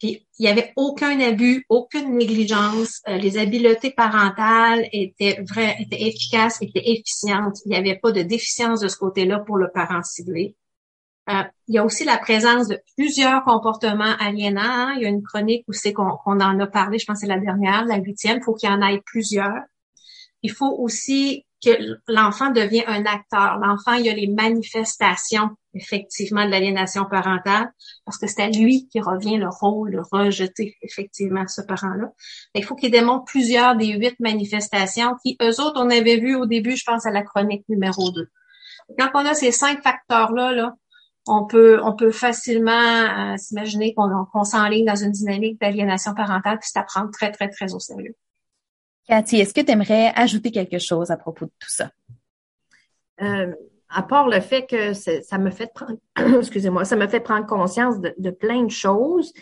Puis, 0.00 0.26
il 0.38 0.42
n'y 0.42 0.48
avait 0.48 0.72
aucun 0.76 1.20
abus, 1.20 1.66
aucune 1.68 2.16
négligence. 2.16 3.02
Euh, 3.06 3.18
les 3.18 3.36
habiletés 3.36 3.90
parentales 3.90 4.88
étaient 4.92 5.42
vraies, 5.46 5.76
étaient 5.78 6.08
efficaces, 6.08 6.60
étaient 6.62 6.90
efficientes. 6.90 7.58
Il 7.66 7.72
n'y 7.72 7.76
avait 7.76 7.98
pas 7.98 8.10
de 8.10 8.22
déficience 8.22 8.80
de 8.80 8.88
ce 8.88 8.96
côté-là 8.96 9.40
pour 9.40 9.58
le 9.58 9.70
parent 9.70 10.02
ciblé. 10.02 10.56
Euh, 11.28 11.42
il 11.68 11.74
y 11.74 11.78
a 11.78 11.84
aussi 11.84 12.04
la 12.04 12.16
présence 12.16 12.66
de 12.68 12.80
plusieurs 12.96 13.44
comportements 13.44 14.16
aliénants. 14.18 14.62
Hein. 14.62 14.94
Il 14.96 15.02
y 15.02 15.06
a 15.06 15.10
une 15.10 15.22
chronique 15.22 15.64
où 15.68 15.74
c'est 15.74 15.92
qu'on 15.92 16.16
en 16.24 16.58
a 16.60 16.66
parlé, 16.66 16.98
je 16.98 17.04
pense 17.04 17.20
que 17.20 17.26
c'est 17.26 17.32
la 17.32 17.38
dernière, 17.38 17.84
la 17.84 17.98
huitième. 17.98 18.38
Il 18.38 18.42
faut 18.42 18.54
qu'il 18.54 18.70
y 18.70 18.72
en 18.72 18.80
ait 18.80 19.02
plusieurs. 19.04 19.62
Il 20.42 20.50
faut 20.50 20.74
aussi 20.78 21.44
que 21.62 21.70
l'enfant 22.08 22.50
devient 22.50 22.84
un 22.86 23.04
acteur. 23.04 23.58
L'enfant, 23.58 23.94
il 23.94 24.06
y 24.06 24.10
a 24.10 24.14
les 24.14 24.28
manifestations, 24.28 25.50
effectivement, 25.74 26.44
de 26.44 26.50
l'aliénation 26.50 27.04
parentale, 27.04 27.72
parce 28.04 28.18
que 28.18 28.26
c'est 28.26 28.42
à 28.42 28.48
lui 28.48 28.88
qui 28.88 29.00
revient 29.00 29.36
le 29.36 29.48
rôle 29.48 29.92
de 29.92 30.00
rejeter, 30.10 30.76
effectivement, 30.82 31.46
ce 31.46 31.60
parent-là. 31.60 32.12
Il 32.54 32.64
faut 32.64 32.74
qu'il 32.74 32.90
démontre 32.90 33.24
plusieurs 33.24 33.76
des 33.76 33.88
huit 33.88 34.18
manifestations 34.20 35.14
qui, 35.22 35.36
eux 35.42 35.60
autres, 35.60 35.80
on 35.80 35.90
avait 35.90 36.18
vu 36.18 36.34
au 36.34 36.46
début, 36.46 36.76
je 36.76 36.84
pense, 36.84 37.06
à 37.06 37.10
la 37.10 37.22
chronique 37.22 37.64
numéro 37.68 38.10
2. 38.10 38.28
Quand 38.98 39.10
on 39.14 39.26
a 39.26 39.34
ces 39.34 39.52
cinq 39.52 39.82
facteurs-là, 39.82 40.52
là, 40.52 40.74
on 41.26 41.46
peut, 41.46 41.80
on 41.84 41.94
peut 41.94 42.10
facilement 42.10 42.72
euh, 42.72 43.36
s'imaginer 43.36 43.94
qu'on 43.94 44.44
s'enligne 44.44 44.86
dans 44.86 44.96
une 44.96 45.12
dynamique 45.12 45.60
d'aliénation 45.60 46.14
parentale, 46.14 46.58
puis 46.58 46.70
c'est 46.72 46.78
à 46.78 46.82
prendre 46.82 47.10
très, 47.10 47.30
très, 47.30 47.48
très 47.48 47.74
au 47.74 47.78
sérieux. 47.78 48.16
Cathy, 49.10 49.40
est-ce 49.40 49.52
que 49.52 49.60
tu 49.60 49.72
aimerais 49.72 50.12
ajouter 50.14 50.52
quelque 50.52 50.78
chose 50.78 51.10
à 51.10 51.16
propos 51.16 51.46
de 51.46 51.50
tout 51.58 51.68
ça? 51.68 51.90
Euh, 53.20 53.52
à 53.88 54.04
part 54.04 54.28
le 54.28 54.38
fait 54.38 54.66
que 54.66 54.92
ça 54.92 55.36
me 55.36 55.50
fait 55.50 55.72
prendre, 55.74 55.98
excusez-moi, 56.38 56.84
ça 56.84 56.94
me 56.94 57.08
fait 57.08 57.18
prendre 57.18 57.44
conscience 57.44 57.96
de, 57.98 58.30
plein 58.30 58.62
de 58.62 58.70
choses. 58.70 59.32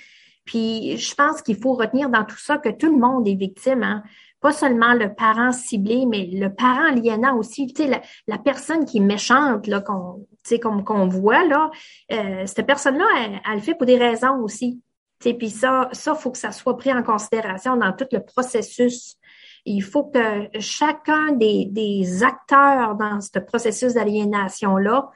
Puis 0.46 0.96
je 0.96 1.14
pense 1.14 1.42
qu'il 1.42 1.56
faut 1.56 1.74
retenir 1.74 2.08
dans 2.08 2.24
tout 2.24 2.38
ça 2.38 2.56
que 2.56 2.70
tout 2.70 2.90
le 2.90 2.98
monde 2.98 3.28
est 3.28 3.34
victime, 3.34 3.82
hein? 3.82 4.02
pas 4.40 4.52
seulement 4.52 4.94
le 4.94 5.14
parent 5.14 5.52
ciblé, 5.52 6.06
mais 6.06 6.30
le 6.32 6.48
parent 6.48 6.86
aliénant 6.86 7.36
aussi. 7.36 7.66
Tu 7.66 7.84
sais, 7.84 8.00
la, 8.26 8.38
personne 8.38 8.86
qui 8.86 8.96
est 8.96 9.02
méchante, 9.02 9.66
là, 9.66 9.82
qu'on, 9.82 10.26
tu 10.44 10.54
sais, 10.54 10.58
comme 10.58 10.82
qu'on 10.82 11.08
voit 11.08 11.44
là, 11.44 11.70
euh, 12.12 12.46
cette 12.46 12.66
personne-là, 12.66 13.04
elle, 13.18 13.40
elle, 13.46 13.56
le 13.56 13.60
fait 13.60 13.74
pour 13.74 13.84
des 13.84 13.98
raisons 13.98 14.38
aussi. 14.42 14.80
Tu 15.20 15.34
puis 15.34 15.50
ça, 15.50 15.90
ça 15.92 16.14
faut 16.14 16.30
que 16.30 16.38
ça 16.38 16.52
soit 16.52 16.78
pris 16.78 16.92
en 16.92 17.02
considération 17.02 17.76
dans 17.76 17.92
tout 17.92 18.06
le 18.12 18.24
processus 18.24 19.18
il 19.64 19.82
faut 19.82 20.04
que 20.04 20.48
chacun 20.60 21.32
des, 21.32 22.22
acteurs 22.22 22.94
dans 22.94 23.20
ce 23.20 23.38
processus 23.38 23.94
d'aliénation-là 23.94 25.10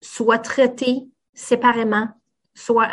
soit 0.00 0.38
traité 0.38 1.08
séparément, 1.34 2.08
soit 2.54 2.88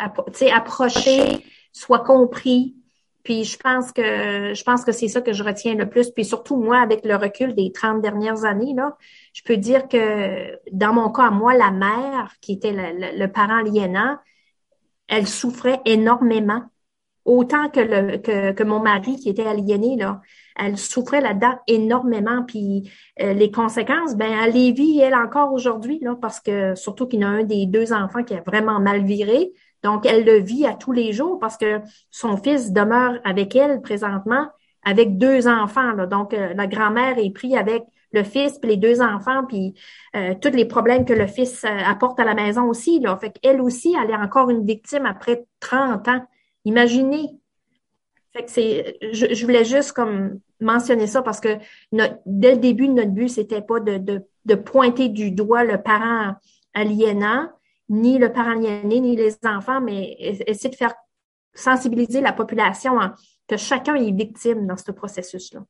approché, 0.52 1.44
soit 1.72 2.00
compris. 2.00 2.76
Puis 3.22 3.44
je 3.44 3.58
pense 3.58 3.92
que 3.92 4.54
je 4.54 4.62
pense 4.62 4.84
que 4.84 4.92
c'est 4.92 5.08
ça 5.08 5.20
que 5.20 5.32
je 5.32 5.44
retiens 5.44 5.74
le 5.74 5.88
plus. 5.88 6.10
Puis 6.10 6.24
surtout 6.24 6.56
moi, 6.56 6.80
avec 6.80 7.04
le 7.04 7.16
recul 7.16 7.54
des 7.54 7.70
30 7.70 8.00
dernières 8.00 8.44
années, 8.44 8.72
là, 8.74 8.96
je 9.34 9.42
peux 9.42 9.56
dire 9.56 9.88
que 9.88 10.58
dans 10.72 10.94
mon 10.94 11.10
cas, 11.10 11.30
moi, 11.30 11.54
la 11.54 11.70
mère, 11.70 12.32
qui 12.40 12.52
était 12.52 12.72
le, 12.72 13.26
parent 13.26 13.58
aliénant, 13.58 14.16
elle 15.06 15.26
souffrait 15.26 15.80
énormément 15.84 16.62
autant 17.30 17.68
que, 17.68 18.62
mon 18.64 18.80
mari 18.80 19.16
qui 19.16 19.28
était 19.28 19.46
aliéné, 19.46 19.96
là, 19.96 20.20
elle 20.56 20.76
souffrait 20.76 21.20
là-dedans 21.20 21.54
énormément. 21.68 22.42
Puis 22.42 22.90
euh, 23.22 23.32
les 23.32 23.52
conséquences, 23.52 24.16
ben, 24.16 24.32
elle 24.42 24.54
les 24.54 24.72
vit, 24.72 24.98
elle, 25.00 25.14
encore 25.14 25.52
aujourd'hui, 25.52 26.00
là, 26.02 26.16
parce 26.20 26.40
que 26.40 26.74
surtout 26.74 27.06
qu'il 27.06 27.20
y 27.20 27.24
a 27.24 27.28
un 27.28 27.44
des 27.44 27.66
deux 27.66 27.92
enfants 27.92 28.24
qui 28.24 28.34
a 28.34 28.42
vraiment 28.44 28.80
mal 28.80 29.04
viré. 29.04 29.52
Donc, 29.84 30.06
elle 30.06 30.24
le 30.24 30.38
vit 30.38 30.66
à 30.66 30.74
tous 30.74 30.92
les 30.92 31.12
jours 31.12 31.38
parce 31.38 31.56
que 31.56 31.80
son 32.10 32.36
fils 32.36 32.72
demeure 32.72 33.18
avec 33.24 33.54
elle 33.54 33.80
présentement 33.80 34.48
avec 34.82 35.16
deux 35.16 35.46
enfants. 35.46 35.92
Là. 35.92 36.06
Donc, 36.06 36.34
euh, 36.34 36.52
la 36.54 36.66
grand-mère 36.66 37.16
est 37.18 37.32
prise 37.32 37.54
avec 37.54 37.84
le 38.12 38.24
fils 38.24 38.58
puis 38.58 38.70
les 38.70 38.76
deux 38.76 39.00
enfants, 39.02 39.44
puis 39.46 39.74
euh, 40.16 40.34
tous 40.40 40.50
les 40.50 40.64
problèmes 40.64 41.04
que 41.04 41.12
le 41.12 41.28
fils 41.28 41.64
apporte 41.64 42.18
à 42.18 42.24
la 42.24 42.34
maison 42.34 42.64
aussi. 42.64 42.98
Là. 42.98 43.16
Fait 43.16 43.30
qu'elle 43.30 43.60
aussi, 43.60 43.94
elle 44.02 44.10
est 44.10 44.16
encore 44.16 44.50
une 44.50 44.66
victime 44.66 45.06
après 45.06 45.46
30 45.60 46.08
ans. 46.08 46.26
Imaginez. 46.64 47.38
C'est, 48.46 48.96
je, 49.12 49.44
voulais 49.44 49.64
juste 49.64 49.92
comme 49.92 50.38
mentionner 50.60 51.08
ça 51.08 51.20
parce 51.20 51.40
que 51.40 51.58
dès 52.26 52.54
le 52.54 52.58
début, 52.58 52.88
notre 52.88 53.10
but, 53.10 53.28
c'était 53.28 53.60
pas 53.60 53.80
de, 53.80 54.54
pointer 54.54 55.08
du 55.08 55.32
doigt 55.32 55.64
le 55.64 55.82
parent 55.82 56.36
aliénant, 56.72 57.48
ni 57.88 58.18
le 58.18 58.32
parent 58.32 58.52
aliéné, 58.52 59.00
ni 59.00 59.16
les 59.16 59.36
enfants, 59.44 59.80
mais 59.80 60.14
essayer 60.20 60.70
de 60.70 60.76
faire 60.76 60.94
sensibiliser 61.54 62.20
la 62.20 62.32
population 62.32 62.96
que 63.48 63.56
chacun 63.56 63.96
est 63.96 64.12
victime 64.12 64.64
dans 64.64 64.76
ce 64.76 64.92
processus-là. 64.92 65.64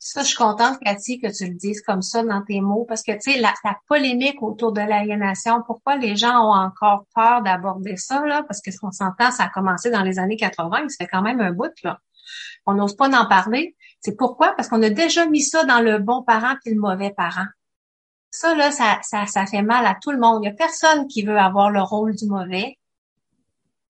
Ça, 0.00 0.22
je 0.22 0.28
suis 0.28 0.36
contente, 0.36 0.78
Cathy, 0.78 1.20
que 1.20 1.26
tu 1.26 1.48
le 1.48 1.54
dises 1.54 1.82
comme 1.82 2.02
ça 2.02 2.22
dans 2.22 2.42
tes 2.42 2.60
mots, 2.60 2.84
parce 2.88 3.02
que, 3.02 3.12
tu 3.12 3.32
sais, 3.32 3.40
la, 3.40 3.52
polémique 3.88 4.40
autour 4.42 4.72
de 4.72 4.80
l'aliénation, 4.80 5.62
pourquoi 5.66 5.96
les 5.96 6.14
gens 6.14 6.38
ont 6.38 6.54
encore 6.54 7.06
peur 7.14 7.42
d'aborder 7.42 7.96
ça, 7.96 8.24
là? 8.24 8.44
Parce 8.44 8.60
que, 8.60 8.70
qu'on 8.78 8.92
s'entend, 8.92 9.32
ça 9.32 9.44
a 9.44 9.48
commencé 9.48 9.90
dans 9.90 10.02
les 10.02 10.20
années 10.20 10.36
80, 10.36 10.82
mais 10.82 10.88
c'est 10.88 11.08
quand 11.08 11.22
même 11.22 11.40
un 11.40 11.52
bout, 11.52 11.72
là. 11.82 11.98
On 12.66 12.74
n'ose 12.74 12.94
pas 12.94 13.08
en 13.08 13.26
parler. 13.26 13.76
C'est 14.00 14.16
pourquoi? 14.16 14.54
Parce 14.54 14.68
qu'on 14.68 14.82
a 14.82 14.90
déjà 14.90 15.26
mis 15.26 15.42
ça 15.42 15.64
dans 15.64 15.80
le 15.80 15.98
bon 15.98 16.22
parent 16.22 16.54
puis 16.62 16.74
le 16.74 16.80
mauvais 16.80 17.10
parent. 17.10 17.46
Ça, 18.30 18.54
là, 18.54 18.70
ça, 18.70 18.98
ça, 19.02 19.26
ça 19.26 19.46
fait 19.46 19.62
mal 19.62 19.84
à 19.86 19.96
tout 20.00 20.12
le 20.12 20.18
monde. 20.18 20.44
Il 20.44 20.46
y 20.46 20.50
a 20.50 20.54
personne 20.54 21.08
qui 21.08 21.22
veut 21.22 21.38
avoir 21.38 21.70
le 21.70 21.82
rôle 21.82 22.14
du 22.14 22.26
mauvais. 22.26 22.78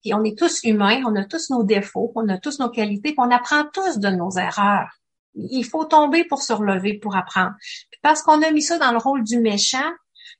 Puis 0.01 0.13
on 0.13 0.23
est 0.23 0.37
tous 0.37 0.63
humains, 0.63 1.03
on 1.05 1.15
a 1.17 1.25
tous 1.25 1.49
nos 1.49 1.63
défauts, 1.63 2.11
on 2.15 2.27
a 2.29 2.37
tous 2.37 2.59
nos 2.59 2.69
qualités, 2.69 3.11
puis 3.11 3.19
on 3.19 3.31
apprend 3.31 3.65
tous 3.73 3.99
de 3.99 4.09
nos 4.09 4.31
erreurs. 4.31 4.98
Il 5.51 5.63
faut 5.63 5.85
tomber 5.85 6.23
pour 6.25 6.41
se 6.41 6.53
relever, 6.53 6.99
pour 6.99 7.15
apprendre. 7.15 7.53
Puis 7.91 7.99
parce 8.01 8.21
qu'on 8.21 8.41
a 8.41 8.51
mis 8.51 8.61
ça 8.61 8.77
dans 8.77 8.91
le 8.91 8.97
rôle 8.97 9.23
du 9.23 9.39
méchant, 9.39 9.91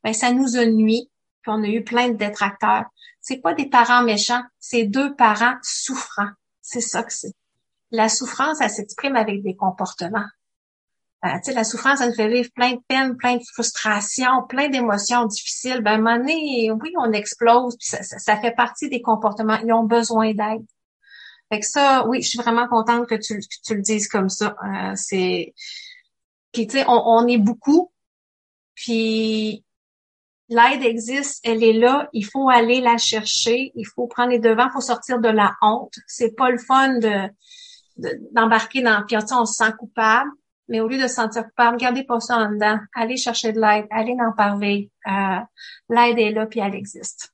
ben 0.04 0.14
ça 0.14 0.32
nous 0.32 0.58
a 0.58 0.66
nuit, 0.66 1.10
puis 1.42 1.52
on 1.52 1.64
a 1.64 1.68
eu 1.68 1.84
plein 1.84 2.10
de 2.10 2.18
détracteurs. 2.18 2.86
C'est 3.22 3.42
pas 3.42 3.54
des 3.54 3.68
parents 3.68 4.04
méchants, 4.04 4.42
c'est 4.60 4.86
deux 4.86 5.16
parents 5.16 5.56
souffrants. 5.62 6.32
C'est 6.62 6.82
ça 6.82 7.04
que 7.04 7.14
c'est. 7.14 7.34
La 7.92 8.10
souffrance, 8.10 8.62
elle 8.62 8.70
s'exprime 8.70 9.16
avec 9.16 9.42
des 9.42 9.56
comportements. 9.56 10.28
Euh, 11.26 11.54
la 11.54 11.64
souffrance, 11.66 12.00
elle 12.00 12.10
nous 12.10 12.16
fait 12.16 12.30
vivre 12.30 12.50
plein 12.56 12.74
de 12.74 12.82
peines, 12.88 13.18
plein 13.18 13.36
de 13.36 13.44
frustrations, 13.54 14.44
plein 14.48 14.70
d'émotions 14.70 15.26
difficiles. 15.26 15.82
Ben, 15.82 16.06
à 16.08 16.18
oui, 16.18 16.94
on 16.98 17.12
explose, 17.12 17.76
puis 17.78 17.90
ça, 17.90 18.02
ça, 18.04 18.38
fait 18.38 18.56
partie 18.56 18.88
des 18.90 19.02
comportements. 19.02 19.60
Ils 19.66 19.74
ont 19.74 19.84
besoin 19.84 20.34
d'aide. 20.34 20.66
Fait 21.52 21.60
que 21.60 21.66
ça, 21.66 22.06
oui, 22.08 22.22
je 22.22 22.30
suis 22.30 22.38
vraiment 22.38 22.68
contente 22.68 23.08
que 23.08 23.16
tu, 23.16 23.40
le 23.74 23.82
dises 23.82 24.08
comme 24.08 24.30
ça. 24.30 24.56
Euh, 24.64 24.94
c'est, 24.96 25.54
puis 26.52 26.68
tu 26.68 26.78
sais, 26.78 26.86
on, 26.88 27.02
on, 27.06 27.28
est 27.28 27.38
beaucoup, 27.38 27.92
puis 28.76 29.64
l'aide 30.48 30.84
existe, 30.84 31.40
elle 31.44 31.64
est 31.64 31.74
là. 31.74 32.10
Il 32.14 32.26
faut 32.26 32.50
aller 32.50 32.82
la 32.82 32.98
chercher, 32.98 33.72
il 33.76 33.86
faut 33.86 34.08
prendre 34.08 34.30
les 34.30 34.40
devants, 34.40 34.68
il 34.68 34.74
faut 34.74 34.82
sortir 34.82 35.20
de 35.20 35.30
la 35.30 35.56
honte. 35.62 35.96
C'est 36.08 36.36
pas 36.36 36.50
le 36.50 36.60
fun 36.60 37.00
de 37.00 37.30
d'embarquer 38.32 38.82
dans, 38.82 39.04
puis 39.06 39.18
on 39.18 39.46
se 39.46 39.56
sent 39.56 39.74
coupable 39.78 40.32
mais 40.70 40.80
au 40.80 40.88
lieu 40.88 40.98
de 40.98 41.08
se 41.08 41.16
sentir 41.16 41.44
coupable, 41.46 41.76
regardez 41.78 42.04
pas 42.04 42.20
ça 42.20 42.38
en 42.38 42.52
dedans. 42.52 42.78
Allez 42.94 43.18
chercher 43.18 43.52
de 43.52 43.60
l'aide, 43.60 43.88
allez 43.90 44.16
en 44.22 44.32
parler. 44.32 44.92
Euh, 45.08 45.40
l'aide 45.90 46.20
est 46.20 46.32
là, 46.32 46.46
puis 46.46 46.60
elle 46.60 46.76
existe. 46.76 47.34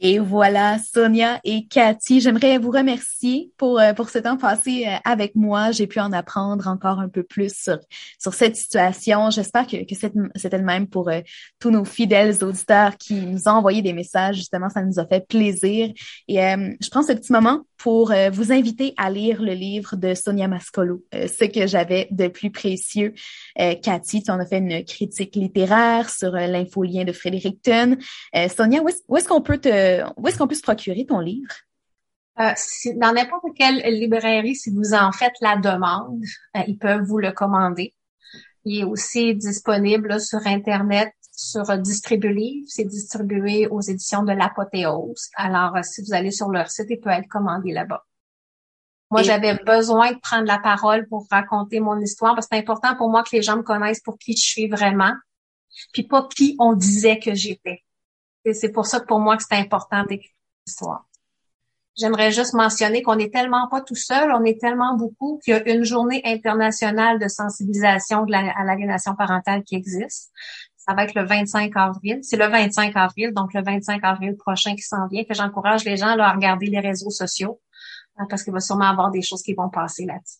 Et 0.00 0.20
voilà, 0.20 0.78
Sonia 0.78 1.40
et 1.42 1.66
Cathy, 1.66 2.20
j'aimerais 2.20 2.58
vous 2.58 2.70
remercier 2.70 3.50
pour, 3.56 3.80
euh, 3.80 3.92
pour 3.94 4.10
ce 4.10 4.18
temps 4.18 4.36
passé 4.36 4.84
euh, 4.86 4.96
avec 5.04 5.34
moi. 5.34 5.72
J'ai 5.72 5.88
pu 5.88 5.98
en 5.98 6.12
apprendre 6.12 6.68
encore 6.68 7.00
un 7.00 7.08
peu 7.08 7.24
plus 7.24 7.52
sur, 7.52 7.78
sur 8.16 8.32
cette 8.32 8.54
situation. 8.54 9.30
J'espère 9.30 9.66
que, 9.66 9.84
que 9.84 9.94
c'était 10.36 10.58
le 10.58 10.64
même 10.64 10.86
pour 10.86 11.08
euh, 11.08 11.20
tous 11.58 11.70
nos 11.70 11.84
fidèles 11.84 12.44
auditeurs 12.44 12.96
qui 12.96 13.26
nous 13.26 13.48
ont 13.48 13.52
envoyé 13.52 13.82
des 13.82 13.92
messages. 13.92 14.36
Justement, 14.36 14.68
ça 14.68 14.82
nous 14.82 15.00
a 15.00 15.06
fait 15.06 15.26
plaisir. 15.26 15.92
Et 16.28 16.36
je 16.36 16.90
prends 16.90 17.02
ce 17.02 17.12
petit 17.12 17.32
moment 17.32 17.64
pour 17.78 18.12
vous 18.32 18.52
inviter 18.52 18.92
à 18.96 19.10
lire 19.10 19.40
le 19.40 19.52
livre 19.52 19.96
de 19.96 20.14
Sonia 20.14 20.48
Mascolo, 20.48 21.04
ce 21.12 21.44
que 21.44 21.66
j'avais 21.66 22.08
de 22.10 22.28
plus 22.28 22.50
précieux. 22.50 23.14
Cathy, 23.56 24.22
tu 24.22 24.30
en 24.30 24.40
as 24.40 24.46
fait 24.46 24.58
une 24.58 24.84
critique 24.84 25.36
littéraire 25.36 26.10
sur 26.10 26.32
l'infolien 26.32 27.04
de 27.04 27.12
Frédéric 27.12 27.62
Thun. 27.62 27.96
Sonia, 28.48 28.82
où 28.82 29.16
est-ce 29.16 29.28
qu'on 29.28 29.42
peut 29.42 29.58
te 29.58 30.02
où 30.16 30.28
est-ce 30.28 30.38
qu'on 30.38 30.48
peut 30.48 30.54
se 30.54 30.62
procurer 30.62 31.06
ton 31.06 31.20
livre? 31.20 31.54
Euh, 32.40 32.52
dans 32.96 33.12
n'importe 33.12 33.46
quelle 33.56 33.78
librairie, 33.78 34.54
si 34.54 34.70
vous 34.70 34.94
en 34.94 35.10
faites 35.10 35.34
la 35.40 35.56
demande, 35.56 36.22
euh, 36.56 36.60
ils 36.68 36.78
peuvent 36.78 37.02
vous 37.02 37.18
le 37.18 37.32
commander. 37.32 37.94
Il 38.64 38.80
est 38.80 38.84
aussi 38.84 39.34
disponible 39.34 40.20
sur 40.20 40.38
Internet 40.46 41.12
sur 41.38 41.78
Distribulive. 41.78 42.64
C'est 42.66 42.84
distribué 42.84 43.68
aux 43.68 43.80
éditions 43.80 44.24
de 44.24 44.32
l'Apothéose. 44.32 45.30
Alors, 45.36 45.76
euh, 45.76 45.82
si 45.82 46.02
vous 46.02 46.12
allez 46.12 46.32
sur 46.32 46.48
leur 46.48 46.68
site, 46.68 46.88
il 46.90 46.98
peut 46.98 47.10
être 47.10 47.28
commandé 47.28 47.72
là-bas. 47.72 48.04
Moi, 49.10 49.22
j'avais 49.22 49.54
besoin 49.54 50.12
de 50.12 50.18
prendre 50.18 50.46
la 50.46 50.58
parole 50.58 51.06
pour 51.06 51.26
raconter 51.30 51.78
mon 51.80 51.98
histoire 52.00 52.34
parce 52.34 52.46
que 52.48 52.56
c'est 52.56 52.60
important 52.60 52.96
pour 52.96 53.08
moi 53.08 53.22
que 53.22 53.30
les 53.32 53.40
gens 53.40 53.56
me 53.56 53.62
connaissent 53.62 54.00
pour 54.00 54.18
qui 54.18 54.36
je 54.36 54.44
suis 54.44 54.68
vraiment, 54.68 55.12
puis 55.92 56.02
pas 56.02 56.28
qui 56.28 56.56
on 56.58 56.74
disait 56.74 57.18
que 57.18 57.34
j'étais. 57.34 57.84
C'est 58.52 58.70
pour 58.70 58.86
ça 58.86 59.00
que 59.00 59.06
pour 59.06 59.20
moi 59.20 59.36
que 59.36 59.44
c'est 59.48 59.56
important 59.56 60.04
d'écrire 60.04 60.32
l'histoire. 60.66 61.06
J'aimerais 61.96 62.32
juste 62.32 62.54
mentionner 62.54 63.02
qu'on 63.02 63.16
n'est 63.16 63.30
tellement 63.30 63.66
pas 63.68 63.80
tout 63.80 63.96
seul, 63.96 64.30
on 64.32 64.44
est 64.44 64.60
tellement 64.60 64.94
beaucoup 64.94 65.40
qu'il 65.42 65.54
y 65.54 65.56
a 65.56 65.68
une 65.72 65.84
journée 65.84 66.20
internationale 66.24 67.18
de 67.18 67.28
sensibilisation 67.28 68.24
de 68.24 68.32
la, 68.32 68.52
à 68.56 68.64
l'aliénation 68.64 69.16
parentale 69.16 69.64
qui 69.64 69.74
existe. 69.74 70.30
Ça 70.88 70.94
va 70.94 71.04
être 71.04 71.14
le 71.14 71.24
25 71.24 71.70
avril. 71.76 72.20
C'est 72.22 72.38
le 72.38 72.46
25 72.46 72.96
avril, 72.96 73.34
donc 73.34 73.52
le 73.52 73.62
25 73.62 74.00
avril 74.02 74.36
prochain 74.36 74.74
qui 74.74 74.80
s'en 74.80 75.06
vient, 75.06 75.22
que 75.22 75.34
j'encourage 75.34 75.84
les 75.84 75.98
gens 75.98 76.18
à 76.18 76.32
regarder 76.32 76.66
les 76.66 76.80
réseaux 76.80 77.10
sociaux 77.10 77.60
hein, 78.16 78.26
parce 78.30 78.42
qu'il 78.42 78.54
va 78.54 78.60
sûrement 78.60 78.86
avoir 78.86 79.10
des 79.10 79.20
choses 79.20 79.42
qui 79.42 79.52
vont 79.52 79.68
passer 79.68 80.06
là-dessus. 80.06 80.38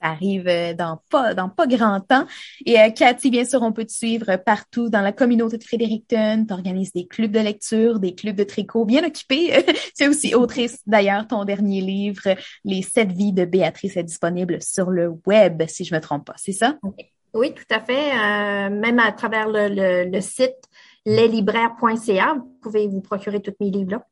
Ça 0.00 0.10
arrive 0.10 0.46
euh, 0.46 0.72
dans 0.72 1.02
pas 1.10 1.34
dans 1.34 1.48
pas 1.48 1.66
grand 1.66 2.00
temps. 2.00 2.26
Et 2.64 2.80
euh, 2.80 2.90
Cathy, 2.90 3.28
bien 3.28 3.44
sûr, 3.44 3.60
on 3.62 3.72
peut 3.72 3.84
te 3.84 3.92
suivre 3.92 4.36
partout 4.36 4.88
dans 4.88 5.02
la 5.02 5.12
communauté 5.12 5.58
de 5.58 5.64
Fredericton. 5.64 6.46
Tu 6.46 6.54
organises 6.54 6.92
des 6.92 7.08
clubs 7.08 7.32
de 7.32 7.40
lecture, 7.40 7.98
des 7.98 8.14
clubs 8.14 8.36
de 8.36 8.44
tricot 8.44 8.84
bien 8.84 9.04
occupés. 9.04 9.64
tu 9.96 10.04
es 10.04 10.08
aussi 10.08 10.34
autrice 10.34 10.78
d'ailleurs. 10.86 11.26
Ton 11.26 11.44
dernier 11.44 11.80
livre, 11.80 12.36
Les 12.64 12.82
sept 12.82 13.10
vies 13.10 13.32
de 13.32 13.44
Béatrice, 13.44 13.96
est 13.96 14.04
disponible 14.04 14.62
sur 14.62 14.90
le 14.90 15.12
web, 15.26 15.64
si 15.66 15.84
je 15.84 15.92
me 15.92 16.00
trompe 16.00 16.24
pas. 16.24 16.34
C'est 16.36 16.52
ça? 16.52 16.78
Oui, 17.34 17.54
tout 17.54 17.74
à 17.74 17.80
fait. 17.80 18.10
Euh, 18.10 18.70
même 18.70 18.98
à 18.98 19.12
travers 19.12 19.46
le, 19.48 20.20
site 20.20 20.68
leslibraires.ca, 21.06 22.34
vous 22.34 22.58
pouvez 22.60 22.88
vous 22.88 23.00
procurer 23.00 23.40
tous 23.40 23.54
mes 23.60 23.70
livres-là. 23.70 24.04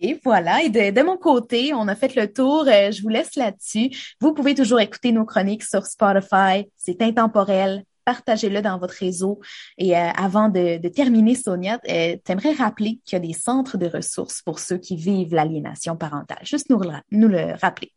Et 0.00 0.20
voilà, 0.22 0.62
et 0.62 0.70
de, 0.70 1.02
mon 1.02 1.16
côté, 1.16 1.74
on 1.74 1.88
a 1.88 1.96
fait 1.96 2.14
le 2.14 2.32
tour. 2.32 2.64
Euh, 2.68 2.92
je 2.92 3.02
vous 3.02 3.08
laisse 3.08 3.34
là-dessus. 3.34 3.90
Vous 4.20 4.32
pouvez 4.32 4.54
toujours 4.54 4.78
écouter 4.78 5.10
nos 5.10 5.24
chroniques 5.24 5.64
sur 5.64 5.86
Spotify. 5.86 6.70
C'est 6.76 7.02
intemporel. 7.02 7.82
Partagez-le 8.04 8.62
dans 8.62 8.78
votre 8.78 8.94
réseau. 8.94 9.40
Et 9.76 9.96
euh, 9.96 10.10
avant 10.16 10.48
de, 10.48 10.86
terminer, 10.88 11.34
Sonia, 11.34 11.80
euh, 11.90 12.16
t'aimerais 12.24 12.52
rappeler 12.52 13.00
qu'il 13.04 13.14
y 13.14 13.16
a 13.16 13.26
des 13.26 13.32
centres 13.32 13.76
de 13.76 13.86
ressources 13.86 14.40
pour 14.40 14.60
ceux 14.60 14.78
qui 14.78 14.96
vivent 14.96 15.34
l'aliénation 15.34 15.96
parentale. 15.96 16.38
Juste 16.42 16.70
nous, 16.70 16.80
nous 17.10 17.28
le 17.28 17.54
rappeler. 17.60 17.92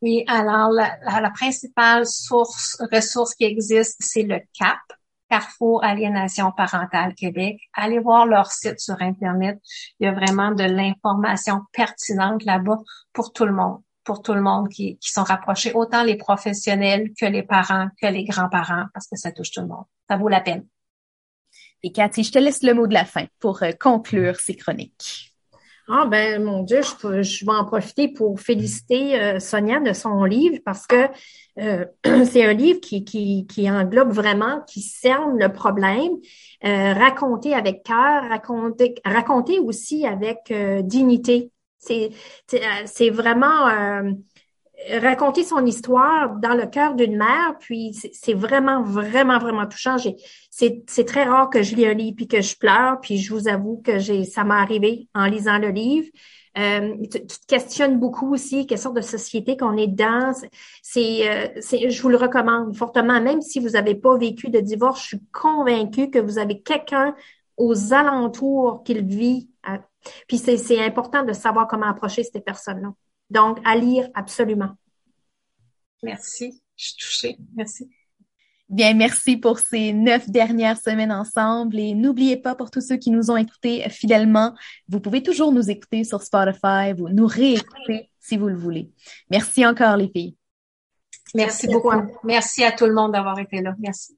Oui, 0.00 0.24
alors 0.28 0.70
la, 0.70 0.96
la 1.20 1.30
principale 1.30 2.06
source, 2.06 2.80
ressource 2.92 3.34
qui 3.34 3.44
existe, 3.44 3.96
c'est 4.00 4.22
le 4.22 4.40
CAP, 4.56 4.78
Carrefour 5.28 5.84
Aliénation 5.84 6.52
Parentale 6.52 7.14
Québec. 7.14 7.60
Allez 7.74 7.98
voir 7.98 8.26
leur 8.26 8.50
site 8.50 8.80
sur 8.80 9.00
Internet. 9.00 9.58
Il 9.98 10.04
y 10.04 10.08
a 10.08 10.12
vraiment 10.12 10.52
de 10.52 10.64
l'information 10.64 11.62
pertinente 11.72 12.44
là-bas 12.44 12.78
pour 13.12 13.32
tout 13.32 13.44
le 13.44 13.52
monde, 13.52 13.82
pour 14.04 14.22
tout 14.22 14.34
le 14.34 14.40
monde 14.40 14.68
qui, 14.68 14.98
qui 14.98 15.10
sont 15.10 15.24
rapprochés, 15.24 15.72
autant 15.74 16.02
les 16.02 16.16
professionnels 16.16 17.10
que 17.20 17.26
les 17.26 17.42
parents, 17.42 17.88
que 18.00 18.06
les 18.06 18.24
grands-parents, 18.24 18.86
parce 18.94 19.06
que 19.08 19.16
ça 19.16 19.32
touche 19.32 19.50
tout 19.50 19.60
le 19.60 19.68
monde. 19.68 19.84
Ça 20.08 20.16
vaut 20.16 20.28
la 20.28 20.40
peine. 20.40 20.66
Et 21.82 21.92
Cathy, 21.92 22.24
je 22.24 22.32
te 22.32 22.38
laisse 22.38 22.62
le 22.62 22.74
mot 22.74 22.86
de 22.86 22.94
la 22.94 23.04
fin 23.04 23.26
pour 23.38 23.62
euh, 23.62 23.72
conclure 23.78 24.40
ces 24.40 24.56
chroniques. 24.56 25.27
Ah 25.90 26.04
ben 26.04 26.44
mon 26.44 26.64
Dieu, 26.64 26.80
je, 26.82 27.22
je 27.22 27.46
vais 27.46 27.52
en 27.52 27.64
profiter 27.64 28.08
pour 28.08 28.38
féliciter 28.38 29.18
euh, 29.18 29.40
Sonia 29.40 29.80
de 29.80 29.94
son 29.94 30.24
livre 30.24 30.58
parce 30.62 30.86
que 30.86 31.08
euh, 31.60 31.86
c'est 32.26 32.44
un 32.44 32.52
livre 32.52 32.78
qui, 32.80 33.04
qui, 33.04 33.46
qui, 33.46 33.70
englobe 33.70 34.12
vraiment, 34.12 34.60
qui 34.66 34.82
cerne 34.82 35.38
le 35.38 35.50
problème, 35.50 36.12
euh, 36.66 36.92
raconté 36.92 37.54
avec 37.54 37.84
cœur, 37.84 38.28
raconté, 38.28 38.96
raconté 39.02 39.60
aussi 39.60 40.06
avec 40.06 40.52
dignité. 40.82 41.52
C'est 41.78 42.10
c'est 42.84 43.08
vraiment 43.08 43.68
raconter 45.00 45.42
son 45.42 45.64
histoire 45.66 46.36
dans 46.36 46.54
le 46.54 46.66
cœur 46.66 46.94
d'une 46.94 47.16
mère, 47.16 47.56
puis 47.58 47.94
c'est 48.12 48.34
vraiment, 48.34 48.82
vraiment, 48.82 49.38
vraiment 49.38 49.66
touchant. 49.66 49.96
C'est 50.50 51.04
très 51.04 51.24
rare 51.24 51.50
que 51.50 51.62
je 51.62 51.74
lis 51.74 51.86
un 51.86 51.94
livre 51.94 52.16
puis 52.16 52.28
que 52.28 52.40
je 52.40 52.56
pleure, 52.56 53.00
puis 53.00 53.18
je 53.18 53.34
vous 53.34 53.48
avoue 53.48 53.82
que 53.84 53.98
j'ai 53.98 54.24
ça 54.24 54.44
m'est 54.44 54.54
arrivé 54.54 55.08
en 55.14 55.26
lisant 55.26 55.58
le 55.58 55.70
livre. 55.70 56.08
Euh, 56.56 56.96
tu, 57.02 57.20
te 57.20 57.46
questionnes 57.46 58.00
beaucoup 58.00 58.32
aussi 58.32 58.66
quelle 58.66 58.78
sorte 58.78 58.96
de 58.96 59.00
société 59.00 59.56
qu'on 59.56 59.76
est 59.76 59.86
dans. 59.86 60.34
C'est, 60.82 61.28
euh, 61.28 61.60
je 61.60 62.02
vous 62.02 62.08
le 62.08 62.16
recommande 62.16 62.74
fortement, 62.74 63.20
même 63.20 63.42
si 63.42 63.60
vous 63.60 63.70
n'avez 63.70 63.94
pas 63.94 64.16
vécu 64.16 64.48
de 64.48 64.60
divorce, 64.60 65.02
je 65.02 65.06
suis 65.08 65.22
convaincue 65.32 66.10
que 66.10 66.18
vous 66.18 66.38
avez 66.38 66.60
quelqu'un 66.60 67.14
aux 67.56 67.92
alentours 67.92 68.82
qui 68.84 68.94
le 68.94 69.02
vit. 69.02 69.48
Puis 70.26 70.38
c'est 70.38 70.80
important 70.80 71.24
de 71.24 71.32
savoir 71.32 71.66
comment 71.68 71.86
approcher 71.88 72.22
ces 72.22 72.40
personnes-là. 72.40 72.92
Donc, 73.30 73.58
à 73.64 73.76
lire 73.76 74.08
absolument. 74.14 74.70
Merci. 76.02 76.62
Je 76.76 76.86
suis 76.86 76.96
touchée. 76.96 77.36
Merci. 77.54 77.90
Bien, 78.68 78.92
merci 78.92 79.38
pour 79.38 79.58
ces 79.58 79.94
neuf 79.94 80.28
dernières 80.28 80.78
semaines 80.78 81.10
ensemble 81.10 81.78
et 81.78 81.94
n'oubliez 81.94 82.36
pas 82.36 82.54
pour 82.54 82.70
tous 82.70 82.86
ceux 82.86 82.98
qui 82.98 83.10
nous 83.10 83.30
ont 83.30 83.36
écoutés 83.36 83.88
fidèlement, 83.88 84.54
vous 84.88 85.00
pouvez 85.00 85.22
toujours 85.22 85.52
nous 85.52 85.70
écouter 85.70 86.04
sur 86.04 86.22
Spotify, 86.22 86.92
vous 86.94 87.08
nous 87.08 87.26
réécouter 87.26 88.10
si 88.20 88.36
vous 88.36 88.48
le 88.48 88.56
voulez. 88.56 88.90
Merci 89.30 89.64
encore 89.64 89.96
les 89.96 90.08
filles. 90.08 90.36
Merci, 91.34 91.66
beaucoup. 91.68 91.90
Merci 92.24 92.62
à 92.62 92.72
tout 92.72 92.84
le 92.84 92.92
monde 92.92 93.12
d'avoir 93.12 93.38
été 93.38 93.62
là. 93.62 93.74
Merci. 93.78 94.17